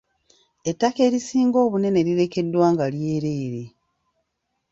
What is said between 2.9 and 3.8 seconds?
lyereere.